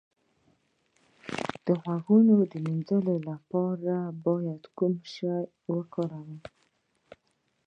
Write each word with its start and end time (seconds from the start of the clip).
د 1.65 1.67
غوږونو 1.81 2.35
د 2.51 2.53
مینځلو 2.65 3.15
لپاره 3.29 3.95
باید 4.25 4.61
څه 4.75 4.87
شی 5.13 5.33
وکاروم؟ 5.73 6.31